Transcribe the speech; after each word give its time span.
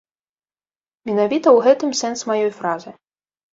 Менавіта 1.09 1.47
ў 1.53 1.57
гэтым 1.69 1.89
сэнс 2.01 2.19
маёй 2.33 2.51
фразы. 2.59 2.89